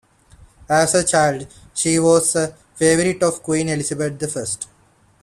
As 0.67 0.95
a 0.95 1.03
child 1.03 1.45
she 1.75 1.99
was 1.99 2.35
a 2.35 2.55
favourite 2.73 3.21
of 3.21 3.43
Queen 3.43 3.69
Elizabeth 3.69 4.17
the 4.17 4.27
First. 4.27 4.67